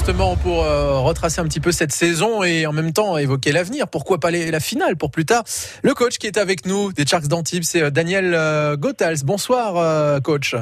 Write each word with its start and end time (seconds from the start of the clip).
justement 0.00 0.34
pour 0.34 0.64
euh, 0.64 0.98
retracer 1.00 1.42
un 1.42 1.44
petit 1.44 1.60
peu 1.60 1.72
cette 1.72 1.92
saison 1.92 2.42
et 2.42 2.64
en 2.64 2.72
même 2.72 2.94
temps 2.94 3.18
évoquer 3.18 3.52
l'avenir. 3.52 3.86
Pourquoi 3.86 4.18
pas 4.18 4.30
la 4.30 4.58
finale 4.58 4.96
pour 4.96 5.10
plus 5.10 5.26
tard? 5.26 5.44
Le 5.82 5.92
coach 5.92 6.16
qui 6.16 6.26
est 6.26 6.38
avec 6.38 6.64
nous 6.64 6.90
des 6.94 7.04
Sharks 7.04 7.26
d'Antibes, 7.26 7.64
c'est 7.64 7.82
euh, 7.82 7.90
Daniel 7.90 8.32
euh. 8.34 8.78
Bonsoir, 9.22 9.76
euh, 9.76 10.18
coach. 10.20 10.56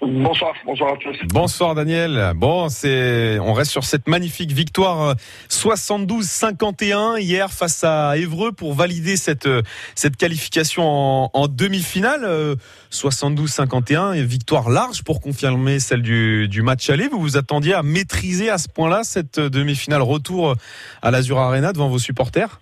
Bonsoir, 0.00 0.54
bonsoir 0.64 0.92
à 0.92 0.96
tous. 0.96 1.16
Bonsoir 1.24 1.74
Daniel. 1.74 2.32
Bon, 2.36 2.68
c'est, 2.68 3.38
on 3.40 3.52
reste 3.52 3.72
sur 3.72 3.82
cette 3.82 4.06
magnifique 4.06 4.52
victoire 4.52 5.16
72-51 5.50 7.18
hier 7.20 7.50
face 7.50 7.82
à 7.82 8.16
Évreux 8.16 8.52
pour 8.52 8.74
valider 8.74 9.16
cette 9.16 9.48
cette 9.96 10.16
qualification 10.16 10.84
en, 10.84 11.30
en 11.32 11.48
demi-finale. 11.48 12.56
72-51, 12.92 14.22
victoire 14.22 14.70
large 14.70 15.02
pour 15.02 15.20
confirmer 15.20 15.80
celle 15.80 16.02
du, 16.02 16.46
du 16.46 16.62
match 16.62 16.88
aller. 16.90 17.08
Vous 17.08 17.20
vous 17.20 17.36
attendiez 17.36 17.74
à 17.74 17.82
maîtriser 17.82 18.50
à 18.50 18.58
ce 18.58 18.68
point-là 18.68 19.02
cette 19.02 19.40
demi-finale 19.40 20.02
retour 20.02 20.54
à 21.02 21.10
l'Azur 21.10 21.38
Arena 21.38 21.72
devant 21.72 21.88
vos 21.88 21.98
supporters? 21.98 22.60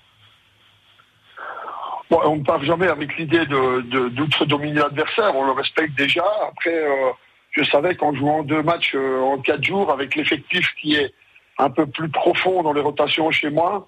Bon, 2.08 2.20
on 2.24 2.36
ne 2.36 2.44
part 2.44 2.64
jamais 2.64 2.86
avec 2.86 3.16
l'idée 3.18 3.44
de, 3.46 3.80
de, 3.82 4.08
d'outre-dominer 4.10 4.80
l'adversaire, 4.80 5.34
on 5.34 5.44
le 5.44 5.52
respecte 5.52 5.98
déjà. 5.98 6.24
Après, 6.48 6.72
euh, 6.72 7.10
je 7.56 7.64
savais 7.64 7.94
qu'en 7.94 8.14
jouant 8.14 8.42
deux 8.42 8.62
matchs 8.62 8.92
euh, 8.94 9.20
en 9.20 9.38
quatre 9.38 9.64
jours, 9.64 9.90
avec 9.90 10.14
l'effectif 10.14 10.68
qui 10.80 10.94
est 10.94 11.12
un 11.58 11.70
peu 11.70 11.86
plus 11.86 12.08
profond 12.08 12.62
dans 12.62 12.72
les 12.72 12.80
rotations 12.80 13.30
chez 13.30 13.50
moi, 13.50 13.86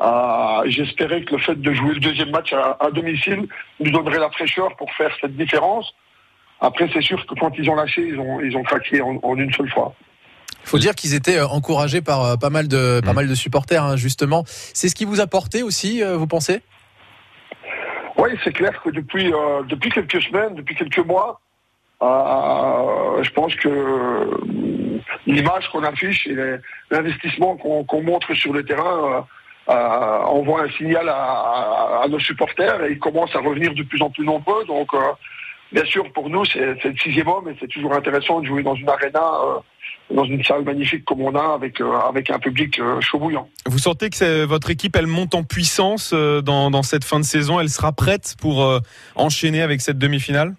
euh, 0.00 0.62
j'espérais 0.66 1.22
que 1.22 1.36
le 1.36 1.40
fait 1.40 1.54
de 1.54 1.72
jouer 1.72 1.94
le 1.94 2.00
deuxième 2.00 2.30
match 2.30 2.52
à, 2.52 2.76
à, 2.80 2.90
domicile 2.90 3.46
nous 3.78 3.90
donnerait 3.90 4.18
la 4.18 4.30
fraîcheur 4.30 4.74
pour 4.76 4.92
faire 4.94 5.16
cette 5.20 5.36
différence. 5.36 5.94
Après, 6.60 6.88
c'est 6.92 7.02
sûr 7.02 7.24
que 7.26 7.34
quand 7.38 7.52
ils 7.56 7.70
ont 7.70 7.76
lâché, 7.76 8.02
ils 8.02 8.18
ont, 8.18 8.40
ils 8.40 8.56
ont 8.56 8.62
craqué 8.62 9.00
en, 9.00 9.20
en 9.22 9.36
une 9.36 9.52
seule 9.52 9.70
fois. 9.70 9.94
Il 10.62 10.68
faut 10.68 10.78
dire 10.78 10.94
qu'ils 10.94 11.14
étaient 11.14 11.40
encouragés 11.40 12.00
par 12.00 12.38
pas 12.38 12.50
mal 12.50 12.68
de, 12.68 13.00
pas 13.04 13.12
mal 13.12 13.28
de 13.28 13.34
supporters, 13.34 13.84
hein, 13.84 13.96
justement. 13.96 14.44
C'est 14.46 14.88
ce 14.88 14.94
qui 14.94 15.04
vous 15.04 15.20
a 15.20 15.26
porté 15.26 15.62
aussi, 15.62 16.02
vous 16.02 16.26
pensez? 16.26 16.62
Oui, 18.16 18.30
c'est 18.44 18.52
clair 18.52 18.80
que 18.82 18.90
depuis, 18.90 19.32
euh, 19.32 19.62
depuis 19.68 19.90
quelques 19.90 20.22
semaines, 20.22 20.54
depuis 20.54 20.74
quelques 20.74 21.04
mois, 21.04 21.40
euh, 22.04 23.22
je 23.22 23.30
pense 23.30 23.54
que 23.56 24.30
l'image 25.26 25.68
qu'on 25.70 25.84
affiche 25.84 26.26
et 26.26 26.36
l'investissement 26.90 27.56
qu'on 27.56 27.84
qu 27.84 28.02
montre 28.02 28.34
sur 28.34 28.52
le 28.52 28.64
terrain 28.64 29.26
euh, 29.68 30.18
envoie 30.24 30.64
un 30.64 30.70
signal 30.70 31.08
à, 31.08 32.04
nos 32.10 32.18
supporters 32.18 32.84
et 32.84 32.92
ils 32.92 32.98
commencent 32.98 33.34
à 33.34 33.40
revenir 33.40 33.74
de 33.74 33.82
plus 33.82 34.02
en 34.02 34.10
plus 34.10 34.24
nombreux. 34.24 34.64
Donc, 34.66 34.92
euh, 34.92 34.98
bien 35.72 35.84
sûr, 35.86 36.12
pour 36.12 36.28
nous, 36.28 36.44
c'est 36.44 36.84
le 36.84 36.96
sixième 37.02 37.28
homme 37.28 37.48
et 37.48 37.56
c'est 37.58 37.68
toujours 37.68 37.94
intéressant 37.94 38.40
de 38.40 38.46
jouer 38.46 38.62
dans 38.62 38.74
une 38.74 38.88
arena, 38.88 39.22
euh, 39.22 40.14
dans 40.14 40.24
une 40.24 40.44
salle 40.44 40.64
magnifique 40.64 41.06
comme 41.06 41.22
on 41.22 41.34
a, 41.34 41.54
avec, 41.54 41.80
euh, 41.80 41.94
un 42.28 42.38
public 42.38 42.78
chaud 43.00 43.18
bouillant. 43.18 43.48
Vous 43.64 43.78
sentez 43.78 44.10
que 44.10 44.44
votre 44.44 44.68
équipe, 44.68 44.96
elle 44.96 45.06
monte 45.06 45.34
en 45.34 45.44
puissance 45.44 46.12
dans, 46.12 46.82
cette 46.82 47.04
fin 47.04 47.18
de 47.18 47.24
saison 47.24 47.58
Elle 47.58 47.70
sera 47.70 47.92
prête 47.92 48.34
pour 48.42 48.68
enchaîner 49.14 49.62
avec 49.62 49.80
cette 49.80 49.98
demi-finale? 49.98 50.54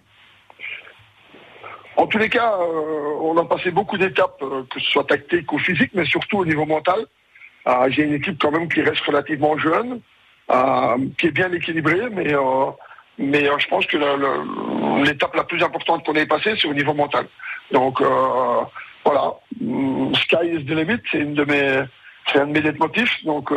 En 1.96 2.06
tous 2.06 2.18
les 2.18 2.28
cas, 2.28 2.52
euh, 2.52 3.16
on 3.20 3.36
a 3.38 3.44
passé 3.44 3.70
beaucoup 3.70 3.96
d'étapes, 3.96 4.42
euh, 4.42 4.62
que 4.70 4.78
ce 4.80 4.90
soit 4.90 5.04
tactique 5.04 5.50
ou 5.52 5.58
physique, 5.58 5.92
mais 5.94 6.04
surtout 6.04 6.38
au 6.38 6.44
niveau 6.44 6.66
mental. 6.66 7.06
Euh, 7.66 7.88
J'ai 7.88 8.02
une 8.02 8.14
équipe 8.14 8.38
quand 8.38 8.50
même 8.50 8.68
qui 8.68 8.82
reste 8.82 9.00
relativement 9.00 9.56
jeune, 9.56 10.00
qui 11.18 11.26
est 11.26 11.32
bien 11.32 11.50
équilibrée, 11.52 12.08
mais, 12.12 12.34
mais 13.18 13.50
je 13.58 13.66
pense 13.66 13.86
que 13.86 13.96
l'étape 15.04 15.34
la, 15.34 15.44
plus 15.44 15.62
importante 15.62 16.04
qu'on 16.04 16.14
ait 16.14 16.26
passée, 16.26 16.54
c'est 16.60 16.68
au 16.68 16.74
niveau 16.74 16.94
mental. 16.94 17.26
Donc 17.72 18.00
voilà, 19.04 19.34
mm, 19.60 20.14
sky 20.14 20.46
is 20.52 20.64
the 20.64 20.70
limit, 20.70 21.00
c'est 21.10 21.18
une 21.18 21.34
de 21.34 21.44
mes, 21.44 21.82
c'est 22.30 22.38
un 22.38 22.46
de 22.46 22.52
mes 22.52 22.60
leitmotifs. 22.60 23.24
Donc 23.24 23.50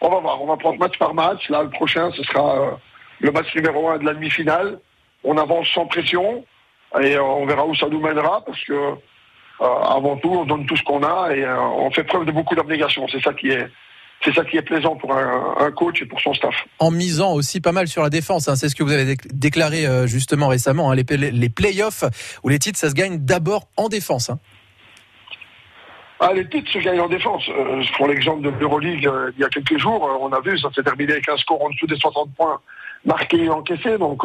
on 0.00 0.08
va 0.08 0.20
voir, 0.20 0.40
on 0.40 0.46
va 0.46 0.56
prendre 0.56 0.78
match 0.78 0.96
par 0.98 1.12
match. 1.12 1.50
Là, 1.50 1.62
le 1.64 1.70
prochain, 1.70 2.10
ce 2.12 2.22
sera 2.22 2.78
le 3.20 3.30
match 3.30 3.54
numéro 3.54 3.90
un 3.90 3.98
de 3.98 4.06
la 4.06 4.14
demi-finale. 4.14 4.78
On 5.24 5.36
avance 5.36 5.68
sans 5.74 5.84
pression 5.86 6.44
et 7.00 7.18
on 7.18 7.46
verra 7.46 7.66
où 7.66 7.74
ça 7.74 7.88
nous 7.88 8.00
mènera 8.00 8.42
parce 8.44 8.62
que 8.64 8.72
euh, 8.72 9.64
avant 9.64 10.16
tout 10.16 10.30
on 10.30 10.44
donne 10.44 10.66
tout 10.66 10.76
ce 10.76 10.82
qu'on 10.82 11.02
a 11.02 11.34
et 11.34 11.42
euh, 11.42 11.58
on 11.58 11.90
fait 11.90 12.04
preuve 12.04 12.26
de 12.26 12.32
beaucoup 12.32 12.54
d'abnégation. 12.54 13.06
C'est 13.08 13.22
ça 13.22 13.32
qui 13.32 13.48
est 13.48 13.68
c'est 14.24 14.34
ça 14.34 14.44
qui 14.44 14.56
est 14.56 14.62
plaisant 14.62 14.96
pour 14.96 15.12
un, 15.12 15.56
un, 15.58 15.70
coach 15.70 16.00
et 16.00 16.06
pour 16.06 16.20
son 16.20 16.32
staff. 16.32 16.54
En 16.78 16.90
misant 16.90 17.32
aussi 17.34 17.60
pas 17.60 17.72
mal 17.72 17.86
sur 17.86 18.02
la 18.02 18.08
défense, 18.08 18.48
hein, 18.48 18.56
c'est 18.56 18.70
ce 18.70 18.74
que 18.74 18.82
vous 18.82 18.92
avez 18.92 19.14
déclaré 19.30 19.86
euh, 19.86 20.06
justement 20.06 20.48
récemment. 20.48 20.90
Hein, 20.90 20.96
les, 20.96 21.30
les 21.30 21.48
playoffs 21.50 22.04
ou 22.42 22.48
les 22.48 22.58
titres, 22.58 22.78
ça 22.78 22.88
se 22.88 22.94
gagne 22.94 23.18
d'abord 23.18 23.68
en 23.76 23.88
défense. 23.88 24.30
Hein. 24.30 24.38
Ah, 26.18 26.32
les 26.32 26.48
titres 26.48 26.72
se 26.72 26.78
gagnent 26.78 27.00
en 27.00 27.08
défense. 27.08 27.44
Je 27.44 27.92
prends 27.92 28.06
l'exemple 28.06 28.42
de 28.42 28.48
l'Euroleague 28.58 29.08
il 29.36 29.40
y 29.40 29.44
a 29.44 29.48
quelques 29.48 29.78
jours. 29.78 30.02
on 30.22 30.32
a 30.32 30.40
vu, 30.40 30.58
ça 30.58 30.70
s'est 30.74 30.82
terminé 30.82 31.12
avec 31.12 31.28
un 31.28 31.36
score 31.36 31.62
en 31.62 31.68
dessous 31.68 31.86
des 31.86 31.96
60 31.96 32.34
points 32.34 32.58
marqués 33.04 33.44
et 33.44 33.50
encaissés. 33.50 33.98
Donc 33.98 34.24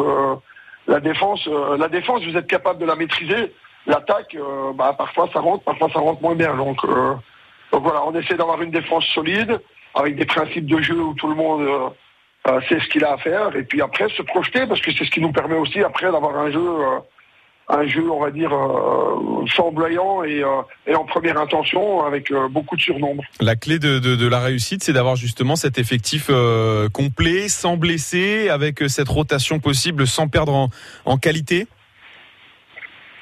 la 0.87 0.99
défense, 0.99 1.47
euh, 1.47 1.77
la 1.77 1.87
défense, 1.87 2.23
vous 2.25 2.35
êtes 2.37 2.47
capable 2.47 2.79
de 2.79 2.85
la 2.85 2.95
maîtriser. 2.95 3.53
L'attaque, 3.87 4.35
euh, 4.35 4.73
bah, 4.73 4.93
parfois 4.97 5.29
ça 5.33 5.39
rentre, 5.39 5.63
parfois 5.63 5.89
ça 5.91 5.99
rentre 5.99 6.21
moins 6.21 6.35
bien. 6.35 6.55
Donc, 6.55 6.83
euh, 6.83 7.13
donc 7.71 7.83
voilà, 7.83 8.03
on 8.05 8.13
essaie 8.13 8.35
d'avoir 8.35 8.61
une 8.61 8.71
défense 8.71 9.05
solide, 9.07 9.59
avec 9.95 10.15
des 10.15 10.25
principes 10.25 10.65
de 10.65 10.81
jeu 10.81 10.99
où 10.99 11.13
tout 11.13 11.27
le 11.27 11.35
monde 11.35 11.67
sait 12.67 12.79
ce 12.79 12.87
qu'il 12.87 13.05
a 13.05 13.13
à 13.13 13.17
faire, 13.17 13.55
et 13.55 13.63
puis 13.63 13.81
après 13.81 14.09
se 14.09 14.21
projeter, 14.23 14.65
parce 14.65 14.81
que 14.81 14.91
c'est 14.91 15.05
ce 15.05 15.11
qui 15.11 15.21
nous 15.21 15.31
permet 15.31 15.55
aussi 15.55 15.83
après 15.83 16.11
d'avoir 16.11 16.35
un 16.35 16.51
jeu 16.51 16.77
un 17.71 17.87
jeu, 17.87 18.09
on 18.11 18.19
va 18.19 18.31
dire, 18.31 18.53
euh, 18.53 19.45
flamboyant 19.47 20.23
et, 20.23 20.43
euh, 20.43 20.61
et, 20.85 20.93
en 20.93 21.05
première 21.05 21.39
intention 21.39 22.03
avec 22.03 22.29
euh, 22.29 22.49
beaucoup 22.49 22.75
de 22.75 22.81
surnombre. 22.81 23.23
La 23.39 23.55
clé 23.55 23.79
de, 23.79 23.97
de, 23.99 24.15
de 24.15 24.27
la 24.27 24.39
réussite, 24.39 24.83
c'est 24.83 24.93
d'avoir 24.93 25.15
justement 25.15 25.55
cet 25.55 25.77
effectif 25.77 26.27
euh, 26.29 26.89
complet, 26.89 27.47
sans 27.47 27.77
blesser, 27.77 28.49
avec 28.49 28.83
cette 28.87 29.07
rotation 29.07 29.59
possible, 29.59 30.05
sans 30.05 30.27
perdre 30.27 30.53
en, 30.53 30.69
en 31.05 31.17
qualité? 31.17 31.67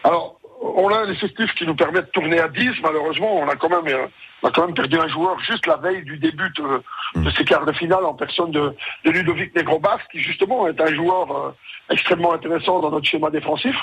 Alors, 0.04 0.40
on 0.62 0.90
a 0.90 0.98
un 0.98 1.12
effectif 1.12 1.54
qui 1.54 1.68
nous 1.68 1.76
permet 1.76 2.02
de 2.02 2.08
tourner 2.08 2.40
à 2.40 2.48
10. 2.48 2.82
Malheureusement, 2.82 3.38
on 3.38 3.48
a 3.48 3.56
quand 3.56 3.70
même, 3.70 4.08
on 4.42 4.48
a 4.48 4.52
quand 4.52 4.66
même 4.66 4.76
perdu 4.76 4.98
un 4.98 5.08
joueur 5.08 5.40
juste 5.42 5.68
la 5.68 5.78
veille 5.78 6.04
du 6.04 6.18
début 6.18 6.50
de, 6.56 7.22
de 7.22 7.32
ces 7.32 7.46
quarts 7.46 7.66
de 7.66 7.72
finale 7.74 8.04
en 8.04 8.16
personne 8.16 8.52
de, 8.52 8.74
de 9.06 9.12
Ludovic 9.12 9.56
Negrobas, 9.56 10.00
qui 10.12 10.20
justement 10.20 10.68
est 10.68 10.82
un 10.82 10.94
joueur 10.94 11.54
extrêmement 11.92 12.34
intéressant 12.34 12.80
dans 12.80 12.90
notre 12.90 13.06
schéma 13.06 13.30
défensif. 13.30 13.76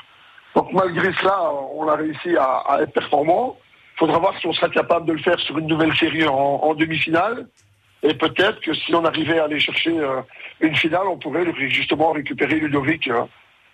Donc 0.57 0.73
malgré 0.73 1.13
cela, 1.21 1.53
on 1.75 1.87
a 1.87 1.97
réussi 1.97 2.35
à, 2.39 2.79
être 2.81 2.93
performant. 2.95 3.59
Il 3.95 3.99
faudra 3.99 4.19
voir 4.19 4.39
si 4.41 4.47
on 4.47 4.55
sera 4.55 4.71
capable 4.71 5.05
de 5.07 5.13
le 5.13 5.19
faire 5.19 5.39
sur 5.41 5.59
une 5.59 5.67
nouvelle 5.67 5.95
série 5.97 6.27
en, 6.27 6.35
en 6.35 6.75
demi-finale. 6.75 7.47
Et 8.03 8.15
peut-être 8.15 8.61
que 8.61 8.73
si 8.73 8.95
on 8.95 9.05
arrivait 9.05 9.39
à 9.39 9.45
aller 9.45 9.61
chercher 9.61 9.99
euh, 9.99 10.23
une 10.61 10.75
finale, 10.75 11.07
on 11.09 11.19
pourrait 11.19 11.45
justement 11.69 12.13
récupérer 12.13 12.59
Ludovic 12.59 13.07
euh, 13.09 13.25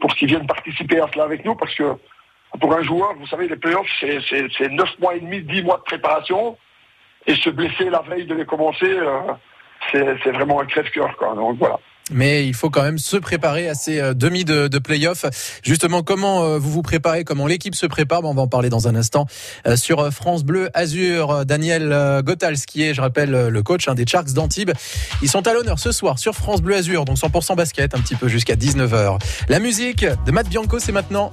pour 0.00 0.12
qu'il 0.16 0.26
vienne 0.28 0.46
participer 0.46 1.00
à 1.00 1.08
cela 1.12 1.24
avec 1.24 1.44
nous. 1.44 1.54
Parce 1.54 1.74
que 1.74 1.94
pour 2.60 2.74
un 2.74 2.82
joueur, 2.82 3.14
vous 3.14 3.28
savez, 3.28 3.46
les 3.46 3.56
playoffs, 3.56 3.86
c'est 4.00 4.68
9 4.68 4.98
mois 4.98 5.14
et 5.14 5.20
demi, 5.20 5.40
10 5.40 5.62
mois 5.62 5.76
de 5.76 5.82
préparation. 5.82 6.58
Et 7.28 7.36
se 7.36 7.50
blesser 7.50 7.90
la 7.90 8.02
veille 8.02 8.26
de 8.26 8.34
les 8.34 8.44
commencer, 8.44 8.92
euh, 8.98 9.20
c'est 9.92 10.32
vraiment 10.32 10.60
un 10.60 10.66
crève-cœur. 10.66 11.16
Donc 11.36 11.58
voilà 11.58 11.78
mais 12.12 12.46
il 12.46 12.54
faut 12.54 12.70
quand 12.70 12.82
même 12.82 12.98
se 12.98 13.16
préparer 13.16 13.68
à 13.68 13.74
ces 13.74 14.00
euh, 14.00 14.14
demi 14.14 14.44
de, 14.44 14.68
de 14.68 14.78
play-off. 14.78 15.24
Justement, 15.62 16.02
comment 16.02 16.44
euh, 16.44 16.58
vous 16.58 16.70
vous 16.70 16.82
préparez, 16.82 17.24
comment 17.24 17.46
l'équipe 17.46 17.74
se 17.74 17.86
prépare? 17.86 18.24
On 18.24 18.34
va 18.34 18.42
en 18.42 18.48
parler 18.48 18.68
dans 18.68 18.88
un 18.88 18.94
instant 18.94 19.26
euh, 19.66 19.76
sur 19.76 20.12
France 20.12 20.44
Bleu 20.44 20.70
Azur. 20.74 21.44
Daniel 21.44 22.22
Gothals, 22.24 22.58
qui 22.66 22.82
est, 22.82 22.94
je 22.94 23.00
rappelle, 23.00 23.30
le 23.30 23.62
coach 23.62 23.88
des 23.88 24.04
Sharks 24.06 24.32
d'Antibes. 24.32 24.72
Ils 25.22 25.28
sont 25.28 25.46
à 25.46 25.52
l'honneur 25.52 25.78
ce 25.78 25.92
soir 25.92 26.18
sur 26.18 26.34
France 26.34 26.62
Bleu 26.62 26.76
Azur, 26.76 27.04
donc 27.04 27.16
100% 27.16 27.56
basket, 27.56 27.94
un 27.94 28.00
petit 28.00 28.14
peu 28.14 28.28
jusqu'à 28.28 28.54
19h. 28.54 29.18
La 29.48 29.58
musique 29.58 30.04
de 30.04 30.32
Matt 30.32 30.48
Bianco, 30.48 30.78
c'est 30.78 30.92
maintenant. 30.92 31.32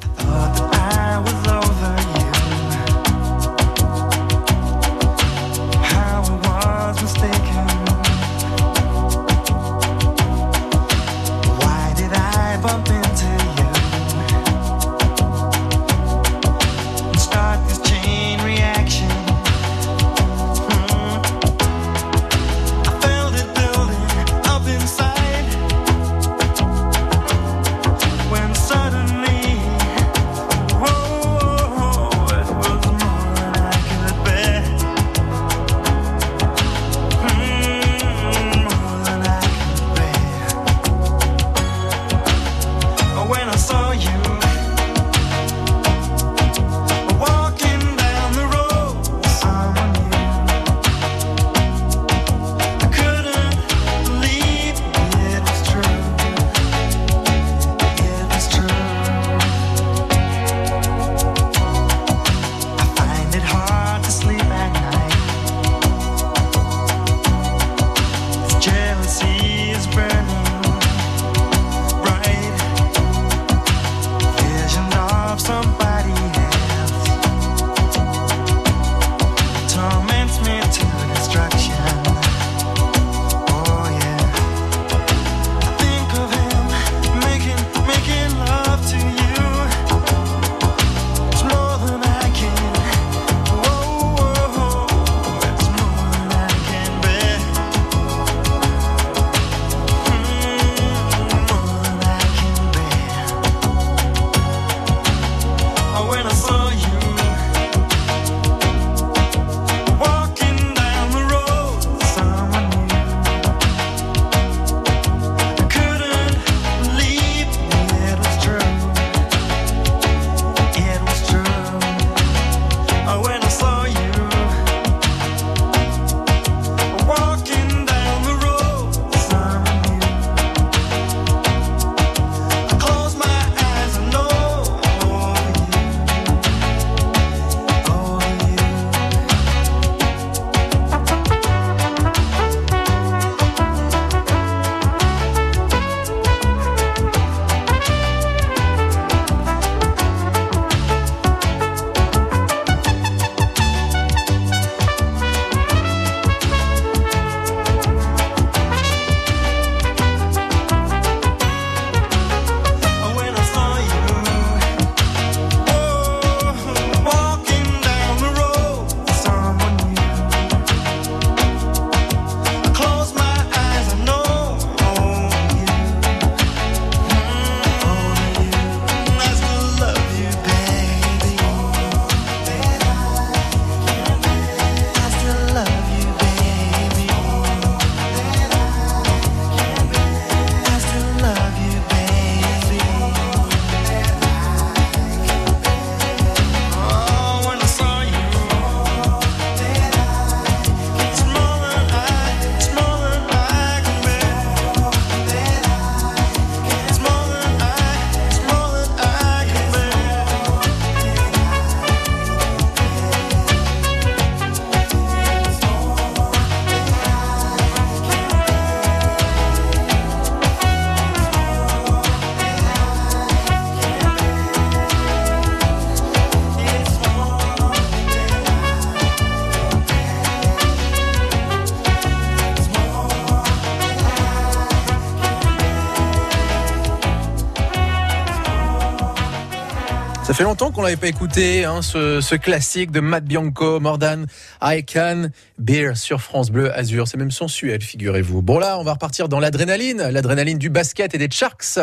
Fait 240.40 240.46
longtemps 240.46 240.72
qu'on 240.72 240.84
l'avait 240.84 240.96
pas 240.96 241.08
écouté, 241.08 241.66
hein, 241.66 241.82
ce, 241.82 242.36
classique 242.36 242.92
de 242.92 243.02
Matt 243.02 243.26
Bianco, 243.26 243.82
Mordan, 243.82 244.26
I 244.62 244.86
Can 244.86 245.32
Beer 245.58 245.98
sur 245.98 246.22
France 246.22 246.50
Bleu 246.50 246.74
Azur. 246.74 247.10
C'est 247.10 247.18
même 247.18 247.30
sensuel, 247.30 247.82
figurez-vous. 247.82 248.42
Bon 248.42 248.58
là, 248.58 248.80
on 248.80 248.84
va 248.84 248.94
repartir 248.94 249.28
dans 249.28 249.42
l'adrénaline, 249.42 250.02
l'adrénaline 250.02 250.58
du 250.58 250.70
basket 250.70 251.14
et 251.14 251.18
des 251.18 251.28
Sharks 251.30 251.80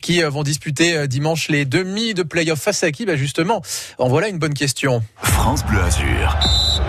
qui 0.00 0.24
euh, 0.24 0.28
vont 0.28 0.42
disputer 0.42 0.96
euh, 0.96 1.06
dimanche 1.06 1.46
les 1.50 1.64
demi 1.64 2.12
de 2.12 2.24
playoff 2.24 2.60
face 2.60 2.82
à 2.82 2.90
qui? 2.90 3.06
Bah 3.06 3.14
Justement, 3.14 3.62
en 3.98 4.08
voilà 4.08 4.26
une 4.26 4.38
bonne 4.38 4.54
question. 4.54 5.04
France 5.22 5.64
Bleu 5.64 5.80
Azur, 5.80 6.36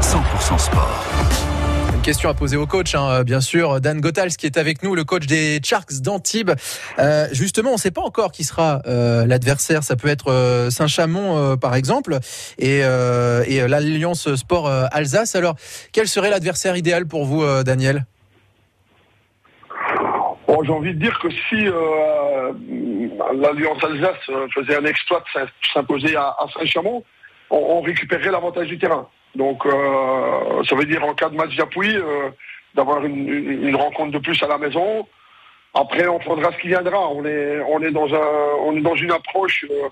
100% 0.02 0.58
sport 0.58 1.51
question 2.02 2.30
à 2.30 2.34
poser 2.34 2.58
au 2.58 2.66
coach, 2.66 2.96
hein, 2.96 3.24
bien 3.24 3.42
sûr. 3.42 3.80
Dan 3.80 4.02
Gothals 4.02 4.36
qui 4.36 4.48
est 4.48 4.58
avec 4.58 4.82
nous, 4.82 4.96
le 4.96 5.04
coach 5.04 5.28
des 5.28 5.60
Sharks 5.64 6.02
d'Antibes. 6.02 6.52
Euh, 7.00 7.28
justement, 7.32 7.70
on 7.70 7.74
ne 7.74 7.80
sait 7.80 7.92
pas 7.92 8.02
encore 8.02 8.32
qui 8.32 8.44
sera 8.44 8.82
euh, 8.88 9.26
l'adversaire. 9.28 9.84
Ça 9.84 9.96
peut 9.96 10.08
être 10.08 10.32
euh, 10.32 10.70
Saint-Chamond, 10.70 11.38
euh, 11.38 11.56
par 11.58 11.76
exemple, 11.76 12.18
et, 12.58 12.82
euh, 12.84 13.68
l'Alliance 13.68 14.34
Sport 14.36 14.68
Alsace. 14.92 15.36
Alors, 15.36 15.56
quel 15.94 16.08
serait 16.08 16.30
l'adversaire 16.32 16.76
idéal 16.76 17.06
pour 17.08 17.26
vous, 17.26 17.46
Daniel? 17.64 18.06
J'ai 20.64 20.72
envie 20.72 20.94
de 20.94 21.00
dire 21.00 21.18
que 21.20 21.28
si 21.32 21.66
l'Alliance 23.42 23.84
Alsace 23.84 24.30
faisait 24.54 24.78
un 24.78 24.86
exploit 24.86 25.24
de 25.36 25.48
s'imposer 25.74 26.16
à, 26.16 26.36
à 26.40 26.46
Saint-Chamond, 26.54 27.04
on, 27.50 27.58
on 27.58 27.82
récupérerait 27.82 28.30
l'avantage 28.30 28.68
du 28.68 28.78
terrain. 28.78 29.08
Donc, 29.36 29.66
euh, 29.66 30.64
ça 30.64 30.76
veut 30.76 30.86
dire 30.86 31.04
en 31.06 31.14
cas 31.14 31.30
de 31.30 31.36
match 31.36 31.56
d'appui, 31.56 31.96
euh, 31.96 32.30
d'avoir 32.76 33.04
une, 33.06 33.76
rencontre 33.76 34.12
de 34.12 34.18
plus 34.18 34.42
à 34.44 34.48
la 34.48 34.58
maison. 34.58 35.08
Après, 35.74 36.08
on 36.08 36.20
prendra 36.20 36.52
ce 36.52 36.58
qui 36.58 36.68
viendra. 36.68 37.08
On 37.10 37.24
est, 37.26 37.60
on 37.68 37.82
est 37.82 37.92
dans 37.92 38.14
un, 38.14 38.28
on 38.66 38.76
est 38.76 38.82
dans 38.82 38.96
une 38.96 39.12
approche. 39.12 39.66
Euh, 39.70 39.90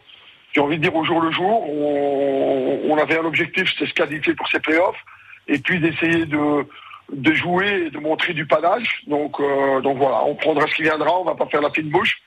j'ai 0.53 0.61
envie 0.61 0.77
de 0.77 0.81
dire 0.81 0.95
au 0.95 1.05
jour 1.05 1.21
le 1.21 1.31
jour. 1.31 1.69
On, 1.69 2.97
avait 2.97 3.17
un 3.17 3.23
objectif, 3.23 3.73
c'est 3.77 3.85
se 3.85 3.93
qualifier 3.93 4.33
pour 4.33 4.47
ces 4.49 4.59
playoffs, 4.59 4.97
et 5.47 5.57
puis 5.57 5.79
d'essayer 5.79 6.25
de, 6.25 6.65
de 7.13 7.33
jouer 7.33 7.85
et 7.85 7.89
de 7.91 7.97
montrer 7.99 8.33
du 8.33 8.45
panache. 8.45 9.03
Donc, 9.07 9.39
euh, 9.39 9.79
donc 9.79 9.97
voilà, 9.97 10.23
on 10.25 10.35
prendra 10.35 10.67
ce 10.67 10.75
qui 10.75 10.81
viendra. 10.81 11.17
On 11.17 11.23
va 11.23 11.35
pas 11.35 11.45
faire 11.45 11.61
la 11.61 11.69
fine 11.69 11.89
bouche. 11.89 12.17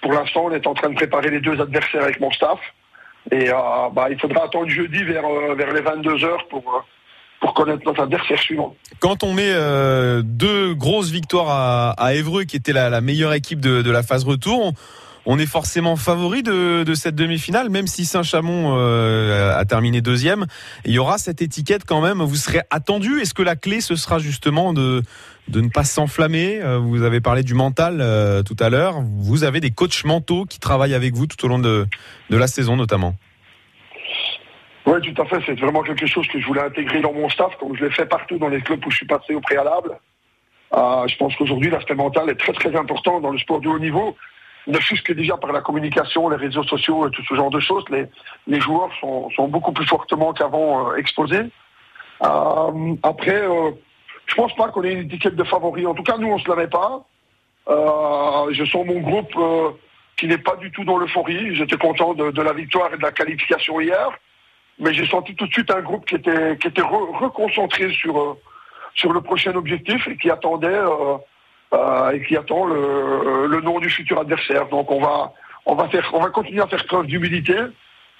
Pour 0.00 0.12
l'instant, 0.12 0.46
on 0.46 0.52
est 0.52 0.66
en 0.66 0.72
train 0.72 0.88
de 0.88 0.94
préparer 0.94 1.28
les 1.28 1.40
deux 1.40 1.60
adversaires 1.60 2.04
avec 2.04 2.20
mon 2.20 2.30
staff. 2.30 2.58
Et 3.32 3.50
euh, 3.50 3.54
bah, 3.92 4.08
il 4.10 4.18
faudra 4.20 4.44
attendre 4.44 4.68
jeudi 4.68 5.02
vers, 5.04 5.24
euh, 5.24 5.54
vers 5.54 5.72
les 5.72 5.80
22 5.80 6.24
heures 6.24 6.46
pour, 6.50 6.62
euh, 6.68 6.80
pour 7.40 7.54
connaître 7.54 7.82
notre 7.86 8.02
adversaire 8.02 8.38
suivant. 8.38 8.76
Quand 9.00 9.22
on 9.22 9.32
met 9.32 9.50
euh, 9.52 10.22
deux 10.22 10.74
grosses 10.74 11.10
victoires 11.10 11.48
à, 11.48 11.90
à 11.92 12.14
Évreux, 12.14 12.44
qui 12.44 12.56
était 12.56 12.72
la, 12.72 12.90
la 12.90 13.00
meilleure 13.00 13.32
équipe 13.32 13.60
de, 13.60 13.82
de, 13.82 13.90
la 13.90 14.02
phase 14.02 14.24
retour, 14.24 14.72
on 15.26 15.38
est 15.38 15.46
forcément 15.46 15.96
favori 15.96 16.42
de, 16.42 16.84
cette 16.94 17.14
demi-finale, 17.14 17.70
même 17.70 17.86
si 17.86 18.04
Saint-Chamond 18.04 18.76
euh, 18.76 19.56
a 19.56 19.64
terminé 19.64 20.00
deuxième. 20.00 20.46
Il 20.84 20.92
y 20.92 20.98
aura 20.98 21.18
cette 21.18 21.42
étiquette 21.42 21.84
quand 21.86 22.00
même. 22.00 22.22
Vous 22.22 22.36
serez 22.36 22.60
attendu. 22.70 23.20
Est-ce 23.20 23.34
que 23.34 23.42
la 23.42 23.56
clé 23.56 23.80
ce 23.80 23.96
sera 23.96 24.18
justement 24.18 24.72
de 24.72 25.02
ne 25.48 25.68
pas 25.68 25.84
s'enflammer? 25.84 26.60
Vous 26.80 27.02
avez 27.02 27.20
parlé 27.20 27.42
du 27.42 27.54
mental 27.54 27.98
euh, 28.00 28.42
tout 28.42 28.56
à 28.60 28.70
l'heure. 28.70 29.00
Vous 29.02 29.44
avez 29.44 29.60
des 29.60 29.70
coachs 29.70 30.04
mentaux 30.04 30.44
qui 30.44 30.60
travaillent 30.60 30.94
avec 30.94 31.14
vous 31.14 31.26
tout 31.26 31.42
au 31.44 31.48
long 31.48 31.58
de 31.58 31.86
la 32.30 32.46
saison 32.46 32.76
notamment. 32.76 33.14
Oui, 34.86 35.00
tout 35.00 35.22
à 35.22 35.24
fait. 35.26 35.42
C'est 35.46 35.58
vraiment 35.58 35.82
quelque 35.82 36.06
chose 36.06 36.26
que 36.28 36.38
je 36.38 36.46
voulais 36.46 36.60
intégrer 36.60 37.00
dans 37.00 37.12
mon 37.12 37.28
staff, 37.30 37.56
comme 37.58 37.74
je 37.76 37.84
l'ai 37.84 37.90
fait 37.90 38.06
partout 38.06 38.38
dans 38.38 38.48
les 38.48 38.60
clubs 38.60 38.84
où 38.84 38.90
je 38.90 38.96
suis 38.96 39.06
passé 39.06 39.34
au 39.34 39.40
préalable. 39.40 39.98
Euh, 40.74 41.06
je 41.08 41.16
pense 41.16 41.34
qu'aujourd'hui, 41.36 41.70
l'aspect 41.70 41.94
mental 41.94 42.28
est 42.28 42.34
très 42.34 42.52
très 42.52 42.76
important 42.76 43.20
dans 43.20 43.30
le 43.30 43.38
sport 43.38 43.60
de 43.60 43.68
haut 43.68 43.78
niveau 43.78 44.16
ne 44.66 44.78
fût-ce 44.78 45.02
que 45.02 45.12
déjà 45.12 45.36
par 45.36 45.52
la 45.52 45.60
communication, 45.60 46.28
les 46.28 46.36
réseaux 46.36 46.62
sociaux 46.62 47.06
et 47.06 47.10
tout 47.10 47.22
ce 47.28 47.34
genre 47.34 47.50
de 47.50 47.60
choses, 47.60 47.84
les, 47.90 48.06
les 48.46 48.60
joueurs 48.60 48.90
sont, 49.00 49.30
sont 49.30 49.48
beaucoup 49.48 49.72
plus 49.72 49.86
fortement 49.86 50.32
qu'avant 50.32 50.90
euh, 50.90 50.96
exposés. 50.96 51.44
Euh, 52.22 52.94
après, 53.02 53.42
euh, 53.42 53.72
je 54.26 54.34
pense 54.34 54.54
pas 54.56 54.68
qu'on 54.68 54.84
ait 54.84 54.92
une 54.92 55.06
étiquette 55.06 55.36
de 55.36 55.44
favori. 55.44 55.86
En 55.86 55.94
tout 55.94 56.02
cas, 56.02 56.16
nous, 56.16 56.28
on 56.28 56.38
se 56.38 56.48
l'avait 56.48 56.68
pas. 56.68 57.04
Euh, 57.68 58.52
je 58.52 58.64
sens 58.64 58.86
mon 58.86 59.00
groupe 59.00 59.34
qui 60.16 60.26
n'est 60.26 60.38
pas 60.38 60.56
du 60.56 60.70
tout 60.70 60.84
dans 60.84 60.96
l'euphorie. 60.96 61.54
J'étais 61.56 61.76
content 61.76 62.14
de, 62.14 62.42
la 62.42 62.52
victoire 62.52 62.92
et 62.94 62.96
de 62.96 63.02
la 63.02 63.12
qualification 63.12 63.80
hier, 63.80 64.10
mais 64.78 64.94
j'ai 64.94 65.06
senti 65.06 65.34
tout 65.34 65.46
de 65.46 65.52
suite 65.52 65.70
un 65.70 65.80
groupe 65.80 66.06
qui 66.06 66.14
était 66.14 66.56
qui 66.58 66.68
était 66.68 66.82
re, 66.82 67.18
reconcentré 67.20 67.90
sur 67.92 68.36
sur 68.94 69.12
le 69.12 69.20
prochain 69.20 69.54
objectif 69.56 70.06
et 70.08 70.16
qui 70.16 70.30
attendait 70.30 70.78
euh, 71.72 72.10
et 72.10 72.22
qui 72.24 72.36
attend 72.36 72.66
le, 72.66 73.46
le, 73.46 73.60
nom 73.60 73.80
du 73.80 73.90
futur 73.90 74.20
adversaire. 74.20 74.68
Donc 74.68 74.90
on 74.90 75.00
va, 75.00 75.32
on 75.66 75.74
va 75.74 75.88
faire, 75.88 76.08
on 76.12 76.20
va 76.20 76.30
continuer 76.30 76.60
à 76.60 76.66
faire 76.66 76.84
preuve 76.86 77.06
d'humilité. 77.06 77.56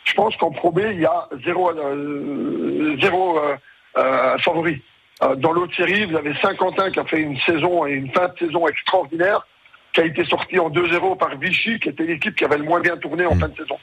Je 0.04 0.14
pense 0.14 0.36
qu'en 0.36 0.50
Pro 0.50 0.70
B, 0.70 0.80
il 0.92 1.00
y 1.00 1.06
a 1.06 1.28
zéro, 1.44 1.70
euh, 1.70 2.96
zéro 3.00 3.38
euh, 3.96 4.38
favori. 4.38 4.82
Dans 5.36 5.52
l'autre 5.52 5.74
série, 5.76 6.04
vous 6.06 6.16
avez 6.16 6.34
Saint-Quentin 6.42 6.90
qui 6.90 6.98
a 6.98 7.04
fait 7.04 7.20
une 7.20 7.38
saison 7.40 7.86
et 7.86 7.92
une 7.92 8.10
fin 8.10 8.28
de 8.28 8.38
saison 8.38 8.66
extraordinaire, 8.66 9.46
qui 9.92 10.00
a 10.00 10.04
été 10.04 10.24
sorti 10.24 10.58
en 10.58 10.68
2-0 10.68 11.16
par 11.16 11.36
Vichy, 11.38 11.78
qui 11.78 11.88
était 11.90 12.02
l'équipe 12.02 12.34
qui 12.34 12.44
avait 12.44 12.58
le 12.58 12.64
moins 12.64 12.80
bien 12.80 12.96
tourné 12.96 13.24
en 13.24 13.36
mmh. 13.36 13.40
fin 13.40 13.48
de 13.48 13.56
saison. 13.56 13.78